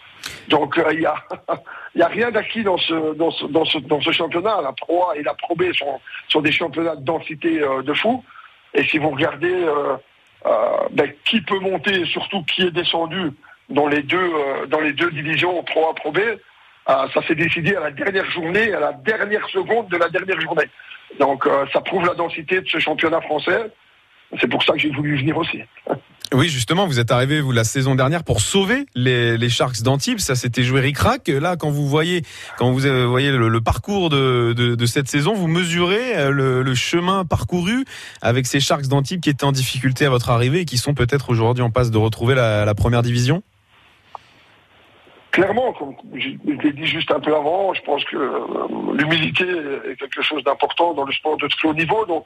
Donc 0.50 0.80
il 0.92 1.00
y 1.00 1.06
a, 1.06 1.16
y 1.96 2.02
a 2.02 2.08
rien 2.08 2.30
d'acquis 2.30 2.64
dans 2.64 2.78
ce, 2.78 3.14
dans 3.16 3.32
ce, 3.32 3.46
dans 3.46 3.64
ce, 3.64 3.78
dans 3.78 4.02
ce 4.02 4.12
championnat. 4.12 4.62
La 4.62 4.74
Pro 4.74 5.10
A 5.10 5.16
et 5.16 5.24
la 5.24 5.34
Pro 5.34 5.56
B 5.56 5.72
sont, 5.72 6.02
sont 6.28 6.42
des 6.42 6.52
championnats 6.52 6.98
de 6.98 7.06
densité 7.06 7.60
de 7.60 7.94
fou. 7.94 8.24
Et 8.74 8.84
si 8.86 8.98
vous 8.98 9.10
regardez 9.10 9.54
euh, 9.54 9.98
euh, 10.46 10.50
ben, 10.92 11.12
qui 11.26 11.42
peut 11.42 11.60
monter 11.60 12.02
et 12.02 12.06
surtout 12.06 12.44
qui 12.44 12.64
est 12.64 12.72
descendu 12.72 13.32
dans 13.70 13.88
les 13.88 14.02
deux, 14.02 14.18
euh, 14.18 14.66
dans 14.68 14.80
les 14.80 14.94
deux 14.94 15.12
divisions 15.12 15.62
Pro 15.64 15.90
A, 15.90 15.96
Pro 15.96 16.12
B, 16.12 16.20
ça 16.88 17.26
s'est 17.26 17.36
décidé 17.36 17.76
à 17.76 17.80
la 17.80 17.92
dernière 17.92 18.30
journée, 18.32 18.74
à 18.74 18.80
la 18.80 18.92
dernière 18.92 19.48
seconde 19.48 19.88
de 19.90 19.98
la 19.98 20.10
dernière 20.10 20.42
journée. 20.42 20.66
Donc 21.20 21.48
ça 21.72 21.80
prouve 21.80 22.06
la 22.06 22.16
densité 22.16 22.60
de 22.60 22.68
ce 22.68 22.80
championnat 22.80 23.22
français. 23.22 23.72
C'est 24.42 24.50
pour 24.50 24.62
ça 24.64 24.74
que 24.74 24.80
j'ai 24.80 24.90
voulu 24.90 25.16
venir 25.16 25.38
aussi. 25.38 25.62
Oui, 26.34 26.48
justement, 26.48 26.88
vous 26.88 27.02
êtes 27.02 27.12
arrivé 27.12 27.42
vous 27.42 27.52
la 27.52 27.66
saison 27.66 27.94
dernière 27.94 28.24
pour 28.24 28.40
sauver 28.40 28.86
les, 28.96 29.38
les 29.38 29.50
Sharks 29.50 29.82
d'Antibes. 29.82 30.20
Ça 30.20 30.36
s'était 30.36 30.64
joué 30.64 30.80
ric-rac. 30.80 31.28
Là, 31.28 31.58
quand 31.58 31.70
vous 31.70 31.90
voyez, 31.90 32.22
quand 32.58 32.72
vous 32.72 32.86
euh, 32.86 33.06
voyez 33.06 33.32
le, 33.32 33.50
le 33.50 33.62
parcours 33.62 34.10
de, 34.10 34.54
de, 34.54 34.76
de, 34.76 34.86
cette 34.86 35.10
saison, 35.10 35.34
vous 35.34 35.50
mesurez 35.50 36.16
euh, 36.16 36.32
le, 36.32 36.64
le, 36.64 36.74
chemin 36.74 37.26
parcouru 37.26 37.84
avec 38.22 38.46
ces 38.46 38.62
Sharks 38.62 38.88
d'Antibes 38.88 39.20
qui 39.20 39.30
étaient 39.30 39.44
en 39.44 39.52
difficulté 39.52 40.06
à 40.06 40.10
votre 40.10 40.30
arrivée 40.30 40.62
et 40.62 40.66
qui 40.66 40.78
sont 40.78 40.94
peut-être 40.94 41.30
aujourd'hui 41.30 41.64
en 41.64 41.70
passe 41.70 41.92
de 41.92 41.98
retrouver 41.98 42.34
la, 42.34 42.64
la 42.64 42.76
première 42.76 43.02
division? 43.02 43.44
Clairement, 45.32 45.74
comme 45.74 45.96
je 46.16 46.30
l'ai 46.46 46.74
dit 46.74 46.86
juste 46.86 47.12
un 47.12 47.20
peu 47.20 47.36
avant, 47.36 47.74
je 47.74 47.82
pense 47.82 48.06
que 48.06 48.16
euh, 48.16 48.40
l'humilité 48.94 49.44
est 49.44 49.98
quelque 49.98 50.22
chose 50.22 50.46
d'important 50.46 50.94
dans 50.94 51.04
le 51.04 51.12
sport 51.12 51.36
de 51.36 51.48
très 51.48 51.68
haut 51.68 51.74
niveau. 51.74 52.06
Donc, 52.06 52.24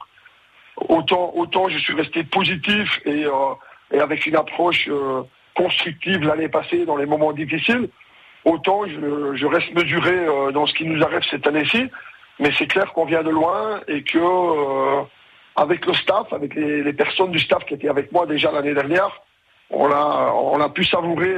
autant, 0.88 1.32
autant 1.34 1.68
je 1.68 1.78
suis 1.78 1.94
resté 1.94 2.22
positif 2.22 3.00
et 3.04 3.24
euh, 3.24 3.30
et 3.92 4.00
avec 4.00 4.26
une 4.26 4.36
approche 4.36 4.88
euh, 4.88 5.22
constructive 5.54 6.20
l'année 6.24 6.48
passée 6.48 6.84
dans 6.84 6.96
les 6.96 7.06
moments 7.06 7.32
difficiles, 7.32 7.88
autant 8.44 8.82
je, 8.86 9.46
reste 9.46 9.72
mesuré 9.74 10.14
euh, 10.14 10.52
dans 10.52 10.66
ce 10.66 10.74
qui 10.74 10.84
nous 10.84 11.02
arrive 11.02 11.22
cette 11.30 11.46
année-ci. 11.46 11.88
Mais 12.38 12.50
c'est 12.58 12.66
clair 12.66 12.92
qu'on 12.92 13.06
vient 13.06 13.22
de 13.22 13.30
loin 13.30 13.80
et 13.88 14.02
que 14.02 14.18
euh, 14.18 15.02
avec 15.56 15.86
le 15.86 15.94
staff, 15.94 16.32
avec 16.32 16.54
les, 16.54 16.92
personnes 16.92 17.30
du 17.30 17.38
staff 17.38 17.64
qui 17.64 17.74
étaient 17.74 17.88
avec 17.88 18.12
moi 18.12 18.26
déjà 18.26 18.52
l'année 18.52 18.74
dernière, 18.74 19.10
on 19.70 19.90
a, 19.90 20.32
on 20.34 20.68
pu 20.70 20.84
savourer 20.84 21.34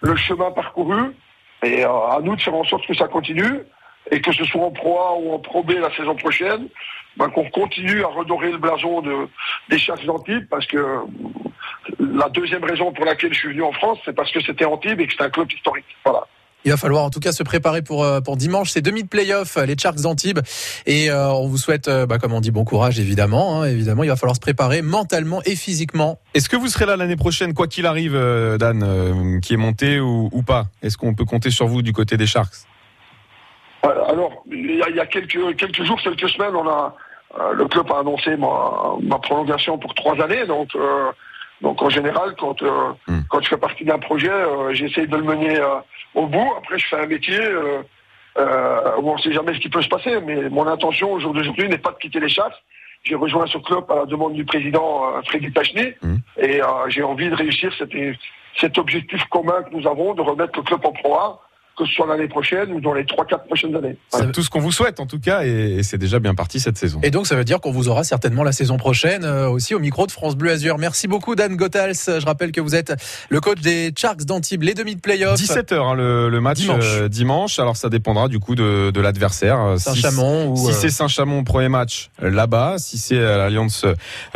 le 0.00 0.16
chemin 0.16 0.50
parcouru 0.50 1.14
et 1.62 1.84
à 1.84 2.18
nous 2.20 2.36
de 2.36 2.42
faire 2.42 2.54
en 2.54 2.64
sorte 2.64 2.86
que 2.86 2.94
ça 2.94 3.06
continue 3.06 3.62
et 4.10 4.20
que 4.20 4.32
ce 4.32 4.44
soit 4.44 4.64
en 4.64 4.70
Pro 4.70 4.98
A 4.98 5.18
ou 5.18 5.32
en 5.32 5.38
Pro 5.38 5.62
B 5.62 5.72
la 5.72 5.94
saison 5.96 6.14
prochaine, 6.14 6.68
ben, 7.16 7.28
qu'on 7.28 7.48
continue 7.50 8.02
à 8.02 8.08
redorer 8.08 8.52
le 8.52 8.58
blason 8.58 9.02
de, 9.02 9.28
des 9.70 9.78
chasses 9.78 10.04
d'Antibes 10.04 10.46
parce 10.48 10.66
que 10.66 11.00
la 11.98 12.28
deuxième 12.28 12.64
raison 12.64 12.92
pour 12.92 13.04
laquelle 13.04 13.32
je 13.32 13.38
suis 13.38 13.48
venu 13.48 13.62
en 13.62 13.72
France, 13.72 13.98
c'est 14.04 14.14
parce 14.14 14.30
que 14.30 14.40
c'était 14.40 14.64
Antibes 14.64 15.00
et 15.00 15.06
que 15.06 15.12
c'est 15.16 15.24
un 15.24 15.30
club 15.30 15.50
historique. 15.50 15.86
Voilà. 16.04 16.26
Il 16.64 16.72
va 16.72 16.76
falloir 16.76 17.04
en 17.04 17.10
tout 17.10 17.20
cas 17.20 17.32
se 17.32 17.44
préparer 17.44 17.82
pour 17.82 18.04
euh, 18.04 18.20
pour 18.20 18.36
dimanche. 18.36 18.70
C'est 18.70 18.82
demi 18.82 19.04
de 19.04 19.08
playoff, 19.08 19.56
les 19.56 19.78
Sharks 19.78 20.00
d'Antibes, 20.00 20.40
et 20.86 21.08
euh, 21.08 21.30
on 21.30 21.46
vous 21.46 21.56
souhaite, 21.56 21.86
euh, 21.86 22.04
bah, 22.04 22.18
comme 22.18 22.32
on 22.32 22.40
dit, 22.40 22.50
bon 22.50 22.64
courage 22.64 22.98
évidemment. 22.98 23.62
Hein, 23.62 23.66
évidemment, 23.66 24.02
il 24.02 24.08
va 24.08 24.16
falloir 24.16 24.34
se 24.34 24.40
préparer 24.40 24.82
mentalement 24.82 25.40
et 25.44 25.54
physiquement. 25.54 26.18
Est-ce 26.34 26.48
que 26.48 26.56
vous 26.56 26.66
serez 26.66 26.84
là 26.84 26.96
l'année 26.96 27.16
prochaine, 27.16 27.54
quoi 27.54 27.68
qu'il 27.68 27.86
arrive, 27.86 28.16
euh, 28.16 28.58
Dan, 28.58 28.82
euh, 28.82 29.38
qui 29.40 29.54
est 29.54 29.56
monté 29.56 30.00
ou, 30.00 30.28
ou 30.32 30.42
pas? 30.42 30.66
Est-ce 30.82 30.98
qu'on 30.98 31.14
peut 31.14 31.24
compter 31.24 31.50
sur 31.50 31.68
vous 31.68 31.80
du 31.80 31.92
côté 31.92 32.16
des 32.16 32.26
Sharks? 32.26 32.66
Alors, 33.82 34.42
il 34.50 34.76
y, 34.76 34.82
a, 34.82 34.88
il 34.88 34.96
y 34.96 35.00
a 35.00 35.06
quelques 35.06 35.56
quelques 35.56 35.82
jours, 35.84 36.00
quelques 36.02 36.28
semaines, 36.28 36.56
on 36.56 36.68
a 36.68 36.94
le 37.52 37.66
club 37.66 37.90
a 37.92 38.00
annoncé 38.00 38.36
ma, 38.36 38.94
ma 39.02 39.18
prolongation 39.18 39.78
pour 39.78 39.94
trois 39.94 40.20
années, 40.20 40.46
donc. 40.46 40.70
Donc 41.60 41.82
en 41.82 41.90
général, 41.90 42.34
quand 42.38 42.62
euh, 42.62 42.92
mm. 43.08 43.20
quand 43.28 43.42
je 43.42 43.48
fais 43.48 43.56
partie 43.56 43.84
d'un 43.84 43.98
projet, 43.98 44.30
euh, 44.30 44.72
j'essaie 44.74 45.06
de 45.06 45.16
le 45.16 45.22
mener 45.22 45.58
euh, 45.58 45.80
au 46.14 46.26
bout. 46.26 46.52
Après, 46.56 46.78
je 46.78 46.86
fais 46.86 47.00
un 47.00 47.06
métier 47.06 47.40
euh, 47.40 47.82
euh, 48.38 48.96
où 48.98 49.10
on 49.10 49.16
ne 49.16 49.20
sait 49.20 49.32
jamais 49.32 49.54
ce 49.54 49.58
qui 49.58 49.68
peut 49.68 49.82
se 49.82 49.88
passer. 49.88 50.20
Mais 50.20 50.48
mon 50.48 50.66
intention 50.66 51.12
au 51.12 51.18
jour 51.18 51.34
d'aujourd'hui 51.34 51.68
n'est 51.68 51.78
pas 51.78 51.90
de 51.90 51.98
quitter 51.98 52.20
les 52.20 52.28
chasses. 52.28 52.54
J'ai 53.04 53.14
rejoint 53.14 53.46
ce 53.46 53.58
club 53.58 53.90
à 53.90 53.96
la 53.96 54.06
demande 54.06 54.34
du 54.34 54.44
président 54.44 55.22
Frédéric 55.24 55.54
Tachny 55.54 55.94
mm. 56.02 56.16
et 56.42 56.60
j'ai 56.88 57.02
envie 57.02 57.28
de 57.28 57.34
réussir 57.34 57.72
cet, 57.78 57.90
cet 58.56 58.78
objectif 58.78 59.24
commun 59.26 59.62
que 59.62 59.74
nous 59.74 59.86
avons 59.88 60.14
de 60.14 60.22
remettre 60.22 60.58
le 60.58 60.62
club 60.62 60.84
en 60.84 60.92
Pro 60.92 61.14
A 61.14 61.40
que 61.78 61.86
ce 61.86 61.92
soit 61.92 62.06
l'année 62.06 62.28
prochaine 62.28 62.72
ou 62.72 62.80
dans 62.80 62.92
les 62.92 63.04
3-4 63.04 63.46
prochaines 63.46 63.76
années. 63.76 63.96
C'est 64.10 64.32
tout 64.32 64.42
ce 64.42 64.50
qu'on 64.50 64.60
vous 64.60 64.72
souhaite 64.72 65.00
en 65.00 65.06
tout 65.06 65.20
cas 65.20 65.44
et, 65.44 65.82
c'est 65.82 65.98
déjà 65.98 66.18
bien 66.18 66.34
parti 66.34 66.60
cette 66.60 66.76
saison. 66.76 67.00
Et 67.02 67.10
donc 67.10 67.26
ça 67.26 67.36
veut 67.36 67.44
dire 67.44 67.60
qu'on 67.60 67.70
vous 67.70 67.88
aura 67.88 68.04
certainement 68.04 68.42
la 68.42 68.52
saison 68.52 68.76
prochaine 68.76 69.24
euh, 69.24 69.48
aussi 69.48 69.74
au 69.74 69.78
micro 69.78 70.06
de 70.06 70.12
France 70.12 70.36
Bleu 70.36 70.50
Azur. 70.50 70.78
Merci 70.78 71.06
beaucoup 71.06 71.34
Dan 71.36 71.56
Gothals. 71.56 71.94
Je 72.06 72.26
rappelle 72.26 72.52
que 72.52 72.60
vous 72.60 72.74
êtes 72.74 72.92
le 73.28 73.40
coach 73.40 73.60
des 73.60 73.92
Sharks 73.96 74.24
d'Antibes, 74.24 74.62
les 74.62 74.74
demi 74.74 74.96
de 74.96 75.00
playoff. 75.00 75.38
17h 75.38 75.74
hein, 75.74 75.94
le, 75.94 76.40
match 76.40 76.66
euh, 76.68 77.08
dimanche. 77.08 77.58
Alors 77.58 77.76
ça 77.76 77.88
dépendra 77.88 78.28
du 78.28 78.40
coup 78.40 78.54
de, 78.54 79.00
l'adversaire. 79.00 79.74
Saint-Chamond 79.78 80.56
si, 80.56 80.66
si 80.66 80.74
c'est 80.74 80.90
Saint-Chamond 80.90 81.44
premier 81.44 81.68
match 81.68 82.10
là-bas, 82.20 82.76
si 82.78 82.98
c'est 82.98 83.18
l'Alliance 83.18 83.86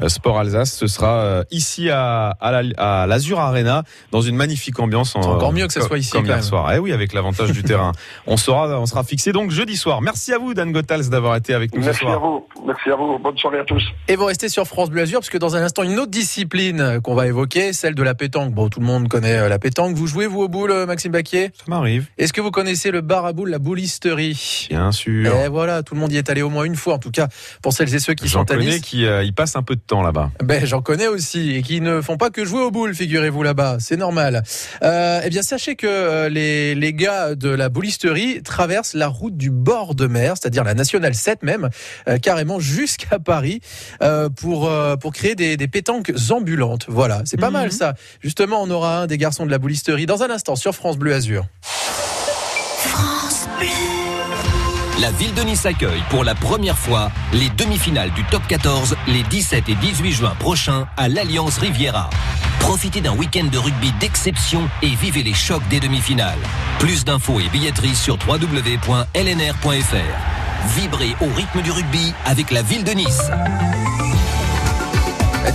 Sport 0.07 0.39
Alsace, 0.39 0.75
ce 0.75 0.87
sera 0.87 1.43
ici 1.51 1.91
à, 1.91 2.37
à 2.41 3.07
l'Azur 3.07 3.41
Arena 3.41 3.83
dans 4.13 4.21
une 4.21 4.37
magnifique 4.37 4.79
ambiance. 4.79 5.17
encore 5.17 5.53
mieux 5.53 5.67
que 5.67 5.73
ce 5.73 5.81
soit 5.81 5.99
ici 5.99 6.13
comme 6.13 6.27
hier 6.27 6.45
soir. 6.45 6.73
Eh 6.73 6.79
oui, 6.79 6.93
avec 6.93 7.13
l'avantage 7.33 7.53
du 7.53 7.63
terrain. 7.63 7.93
On 8.27 8.37
sera, 8.37 8.81
on 8.81 8.87
sera 8.87 9.05
fixé 9.05 9.33
donc 9.33 9.51
jeudi 9.51 9.77
soir. 9.77 10.03
Merci 10.03 10.33
à 10.33 10.39
vous, 10.39 10.55
Dan 10.55 10.73
Gotals, 10.73 11.09
d'avoir 11.09 11.37
été 11.37 11.55
avec 11.55 11.75
nous 11.75 11.83
Merci 11.83 12.01
ce 12.01 12.05
soir. 12.05 12.21
Merci 12.21 12.25
à 12.25 12.29
vous. 12.29 12.67
Merci 12.67 12.91
à 12.91 12.97
vous. 12.97 13.19
Bonne 13.19 13.39
soirée 13.39 13.59
à 13.59 13.65
tous. 13.65 13.83
Et 14.09 14.17
vous 14.17 14.25
restez 14.25 14.49
sur 14.49 14.67
France 14.67 14.91
Bleu 14.91 15.03
Azur 15.03 15.21
parce 15.21 15.31
que 15.31 15.39
dans 15.39 15.57
un 15.57 15.63
instant, 15.63 15.83
une 15.83 15.99
autre 15.99 16.11
discipline 16.11 17.01
qu'on 17.03 17.15
va 17.15 17.27
évoquer, 17.27 17.73
celle 17.73 17.95
de 17.95 18.03
la 18.03 18.15
pétanque. 18.15 18.53
Bon, 18.53 18.69
tout 18.69 18.81
le 18.81 18.87
monde 18.87 19.09
connaît 19.09 19.39
euh, 19.39 19.49
la 19.49 19.59
pétanque. 19.59 19.95
Vous 19.97 20.07
jouez, 20.07 20.27
vous, 20.27 20.43
au 20.43 20.49
boule, 20.49 20.71
euh, 20.71 20.87
Maxime 20.87 21.13
Baquier? 21.13 21.51
Ça 21.55 21.65
m'arrive. 21.69 22.07
Est-ce 22.19 22.33
que 22.33 22.41
vous 22.41 22.51
connaissez 22.51 22.91
le 22.91 23.01
bar 23.01 23.27
à 23.27 23.33
boule, 23.33 23.51
la 23.51 23.59
boulisterie? 23.59 24.69
Bien 24.71 24.93
sûr. 24.93 25.27
Et 25.35 25.49
voilà, 25.49 25.83
tout 25.83 25.95
le 25.95 26.01
monde 26.01 26.13
y 26.13 26.17
est 26.17 26.31
allé 26.31 26.43
au 26.43 26.51
moins 26.51 26.65
une 26.65 26.77
fois, 26.77 26.95
en 26.95 26.99
tout 26.99 27.11
cas, 27.11 27.29
pour 27.63 27.73
celles 27.73 27.95
et 27.95 27.99
ceux 27.99 28.15
qui 28.15 28.29
sont 28.29 28.41
à 28.41 28.53
J'en 28.53 28.59
connais 28.59 28.81
qui 28.81 29.07
euh, 29.07 29.23
y 29.23 29.33
passent 29.33 29.57
un 29.57 29.63
peu 29.63 29.75
de 29.75 29.81
temps 29.81 30.03
là-bas. 30.03 30.31
Ben, 30.43 30.65
j'en 30.65 30.83
connais 30.83 31.07
aussi 31.09 31.57
et 31.57 31.63
qui 31.63 31.81
ne 31.81 32.01
font 32.01 32.17
pas 32.17 32.31
que 32.31 32.45
jouer 32.45 32.63
au 32.63 32.71
boule, 32.71 32.95
figurez-vous 32.95 33.43
là-bas. 33.43 33.77
C'est 33.81 33.97
normal. 33.97 34.43
Euh, 34.83 35.21
eh 35.25 35.31
bien, 35.31 35.43
sachez 35.43 35.77
que 35.77 36.29
les, 36.29 36.75
les 36.75 36.93
gars 36.93 37.22
de 37.35 37.49
la 37.49 37.69
boulisterie 37.69 38.43
traversent 38.43 38.95
la 38.95 39.09
route 39.09 39.37
du 39.37 39.51
bord 39.51 39.95
de 39.95 40.07
mer, 40.07 40.35
c'est-à-dire 40.37 40.65
la 40.65 40.75
nationale 40.75 41.15
7 41.15 41.43
même, 41.43 41.69
carrément 42.21 42.61
jusqu'à 42.61 43.19
Paris, 43.19 43.61
pour, 44.37 44.71
pour 45.01 45.13
créer 45.13 45.35
des, 45.35 45.57
des 45.57 45.69
pétanques 45.69 46.13
ambulantes. 46.31 46.87
Voilà, 46.89 47.23
c'est 47.25 47.37
pas 47.37 47.51
mal 47.51 47.67
mhm. 47.67 47.71
ça. 47.73 47.95
Justement, 48.21 48.63
on 48.63 48.71
aura 48.71 49.01
un 49.01 49.07
des 49.07 49.19
garçons 49.19 49.47
de 49.47 49.51
la 49.51 49.59
boulisterie 49.59 50.07
dans 50.07 50.23
un 50.23 50.31
instant 50.31 50.57
sur 50.57 50.75
France 50.75 50.99
Bleu 50.99 51.15
Azur. 51.15 51.47
France 51.63 53.47
Bleu. 53.59 54.02
La 55.03 55.11
ville 55.11 55.35
de 55.35 55.43
Nice 55.43 55.67
accueille 55.67 56.05
pour 56.11 56.23
la 56.23 56.37
première 56.37 56.79
fois 56.79 57.11
les 57.33 57.49
demi-finales 57.49 58.13
du 58.13 58.23
top 58.23 58.47
14 58.47 58.95
les 59.09 59.25
17 59.25 59.69
et 59.69 59.75
18 59.75 60.13
juin 60.13 60.33
prochains 60.39 60.87
à 60.97 61.09
l'Alliance 61.09 61.59
Riviera. 61.59 62.09
Profitez 62.61 63.01
d'un 63.01 63.13
week-end 63.17 63.49
de 63.51 63.59
rugby 63.59 63.91
d'exception 63.99 64.69
et 64.81 64.95
vivez 64.95 65.25
les 65.25 65.35
chocs 65.35 65.67
des 65.69 65.81
demi-finales. 65.81 66.39
Plus 66.79 67.05
d'infos 67.05 67.41
et 67.41 67.49
billetteries 67.49 67.97
sur 67.97 68.17
www.lnr.fr. 68.29 68.87
Vibrez 70.77 71.17
au 71.21 71.35
rythme 71.35 71.63
du 71.63 71.73
rugby 71.73 72.15
avec 72.25 72.53
la 72.53 72.63
ville 72.63 72.85
de 72.85 72.93
Nice. 72.93 73.29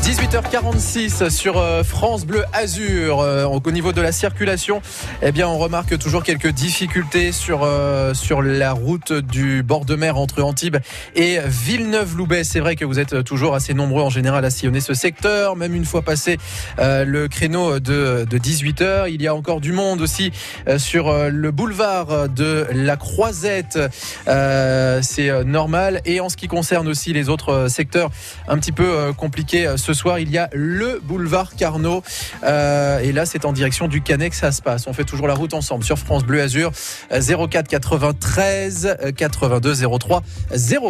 18h46 0.08 1.30
sur 1.30 1.58
euh, 1.58 1.84
France 1.84 2.26
Bleu 2.26 2.46
Azur. 2.54 3.20
Euh, 3.20 3.44
au 3.44 3.72
niveau 3.72 3.92
de 3.92 4.00
la 4.00 4.14
circulation, 4.14 4.82
eh 5.22 5.34
bien, 5.34 5.50
on 5.50 5.58
remarque 5.58 6.00
toujours 6.00 6.24
quelques 6.24 6.48
difficultés 6.48 7.34
sur, 7.34 7.64
euh, 7.66 8.14
sur 8.14 8.42
la 8.42 8.72
route 8.72 9.12
du 9.12 9.64
bord 9.64 9.84
de 9.84 9.96
mer 9.96 10.18
entre 10.18 10.44
Antibes 10.44 10.78
et 11.18 11.40
Villeneuve-Loubet. 11.46 12.46
C'est 12.46 12.62
vrai 12.62 12.78
que 12.78 12.86
vous 12.86 13.00
êtes 13.00 13.26
toujours 13.26 13.54
assez 13.54 13.74
nombreux 13.74 14.02
en 14.02 14.10
général 14.10 14.46
à 14.46 14.50
sillonner 14.50 14.80
ce 14.80 14.94
secteur. 14.94 15.58
Même 15.58 15.76
une 15.76 15.84
fois 15.84 16.02
passé 16.02 16.38
le 16.78 17.28
créneau 17.28 17.82
de, 17.82 18.26
de 18.30 18.38
18h, 18.38 19.12
il 19.14 19.22
y 19.22 19.28
a 19.28 19.36
encore 19.36 19.60
du 19.60 19.74
monde 19.74 20.00
aussi 20.00 20.32
sur 20.78 21.12
le 21.30 21.52
boulevard 21.52 22.30
de 22.30 22.66
la 22.72 22.96
Croisette. 22.96 23.78
C'est 24.26 25.44
normal. 25.44 26.02
Et 26.06 26.22
en 26.22 26.30
ce 26.30 26.38
qui 26.38 26.48
concerne 26.48 26.88
aussi 26.88 27.12
les 27.12 27.28
autres 27.28 27.68
secteurs 27.68 28.10
un 28.48 28.58
petit 28.58 28.72
peu 28.72 29.12
compliqués 29.18 29.74
ce 29.76 29.94
soir, 29.98 30.20
il 30.20 30.32
y 30.32 30.38
a 30.38 30.50
le 30.54 31.00
boulevard 31.04 31.56
Carnot. 31.56 32.04
Euh, 32.44 33.00
et 33.00 33.12
là, 33.12 33.26
c'est 33.26 33.46
en 33.46 33.52
direction 33.52 33.88
du 33.88 34.02
Canet 34.02 34.30
que 34.30 34.36
ça 34.36 34.52
se 34.52 34.62
passe. 34.62 34.88
On 34.88 34.94
fait 34.94 35.04
toujours 35.04 35.28
la 35.28 35.34
route 35.34 35.54
ensemble 35.54 35.84
sur 35.84 35.98
France 35.98 36.24
Bleu 36.24 36.42
Azur 36.42 36.72
04 37.12 37.68
93 37.68 38.98
82 39.16 39.76
03 40.00 40.24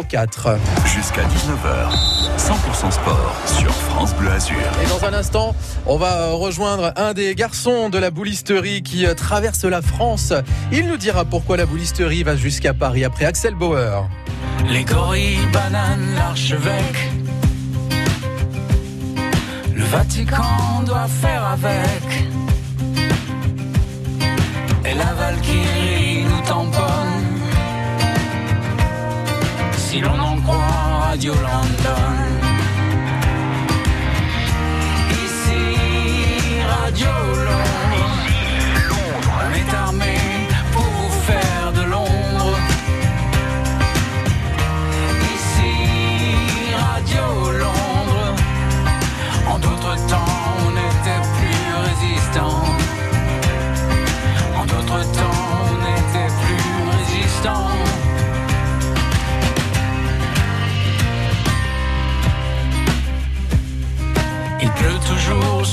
04. 0.08 0.56
Jusqu'à 0.86 1.22
19h, 1.22 2.38
100% 2.38 2.90
sport 2.92 3.34
sur 3.46 3.72
France 3.72 4.14
Bleu 4.14 4.30
Azur. 4.30 4.56
Et 4.82 4.88
dans 4.88 5.04
un 5.04 5.14
instant, 5.14 5.54
on 5.86 5.96
va 5.96 6.30
rejoindre 6.32 6.92
un 6.96 7.14
des 7.14 7.34
garçons 7.34 7.88
de 7.88 7.98
la 7.98 8.10
boulisterie 8.10 8.82
qui 8.82 9.06
euh, 9.06 9.14
traverse 9.14 9.64
la 9.64 9.82
France. 9.82 10.32
Il 10.72 10.86
nous 10.86 10.96
dira 10.96 11.24
pourquoi 11.24 11.56
la 11.56 11.66
boulisterie 11.66 12.22
va 12.22 12.36
jusqu'à 12.36 12.74
Paris 12.74 13.04
après 13.04 13.24
Axel 13.24 13.54
Bauer. 13.54 14.08
Les 14.66 14.84
gorilles, 14.84 15.38
bananes, 15.52 16.14
l'archevêque 16.16 17.08
Vatican 19.90 20.82
doit 20.84 21.08
faire 21.08 21.44
avec. 21.46 22.02
Et 24.84 24.94
la 24.94 25.12
Valkyrie 25.14 26.24
nous 26.24 26.46
tamponne. 26.46 27.26
Si 29.76 30.00
l'on 30.00 30.18
en 30.18 30.36
croit 30.42 31.08
Radio 31.08 31.32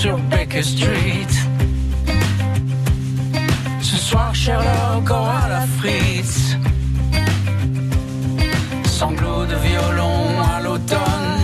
sur 0.05 0.17
Baker 0.29 0.62
Street. 0.62 1.33
Ce 3.81 3.97
soir, 3.97 4.35
Sherlock 4.35 5.09
aura 5.09 5.50
la 5.50 5.65
frise. 5.79 6.57
Sanglots 8.85 9.47
de 9.47 9.55
violon 9.67 10.19
à 10.53 10.62
l'automne 10.62 11.41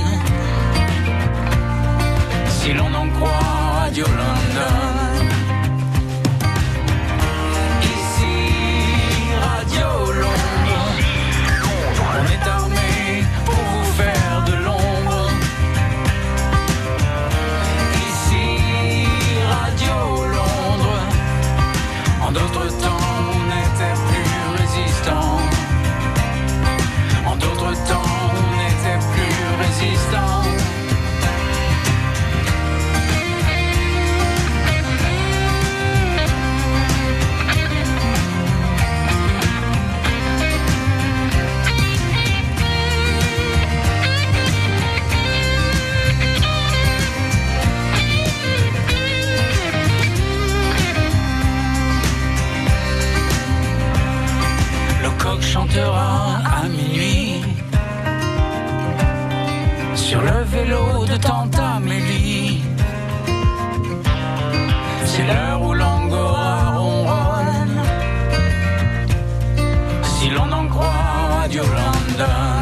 si 2.49 2.73
l'on 2.73 2.93
en 2.93 3.07
croit 3.15 3.79
Radio 3.79 4.05
London. 4.05 4.40
Chantera 55.51 56.37
à 56.59 56.67
minuit 56.69 57.41
sur 59.95 60.21
le 60.21 60.43
vélo 60.53 61.05
de 61.05 61.17
Tante 61.17 61.59
Amélie. 61.59 62.61
C'est 65.03 65.25
l'heure 65.27 65.61
où 65.61 65.73
l'angora 65.73 66.77
ronronne. 66.77 67.79
Si 70.13 70.29
l'on 70.29 70.49
en 70.59 70.67
croit 70.67 71.05
Radio 71.41 71.63
London. 71.63 72.60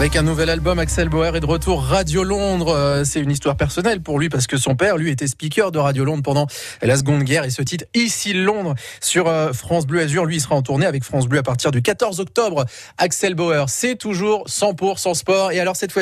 Avec 0.00 0.16
un 0.16 0.22
nouvel 0.22 0.48
album, 0.48 0.78
Axel 0.78 1.10
Bauer 1.10 1.36
est 1.36 1.40
de 1.40 1.46
retour 1.46 1.82
Radio 1.82 2.24
Londres. 2.24 2.74
Euh, 2.74 3.04
C'est 3.04 3.20
une 3.20 3.30
histoire 3.30 3.54
personnelle 3.54 4.00
pour 4.00 4.18
lui 4.18 4.30
parce 4.30 4.46
que 4.46 4.56
son 4.56 4.74
père, 4.74 4.96
lui, 4.96 5.10
était 5.10 5.26
speaker 5.26 5.70
de 5.72 5.78
Radio 5.78 6.06
Londres 6.06 6.22
pendant 6.22 6.46
la 6.80 6.96
Seconde 6.96 7.22
Guerre 7.22 7.44
et 7.44 7.50
ce 7.50 7.60
titre 7.60 7.84
Ici 7.92 8.32
Londres 8.32 8.74
sur 9.02 9.28
euh, 9.28 9.52
France 9.52 9.86
Bleu 9.86 10.00
Azur, 10.00 10.24
lui, 10.24 10.36
il 10.36 10.40
sera 10.40 10.54
en 10.54 10.62
tournée 10.62 10.86
avec 10.86 11.04
France 11.04 11.28
Bleu 11.28 11.40
à 11.40 11.42
partir 11.42 11.70
du 11.70 11.82
14 11.82 12.18
octobre. 12.18 12.64
Axel 12.96 13.34
Bauer, 13.34 13.68
c'est 13.68 13.96
toujours 13.96 14.46
100% 14.48 15.12
sport 15.12 15.52
et 15.52 15.60
alors 15.60 15.76
cette 15.76 15.92
fois 15.92 15.98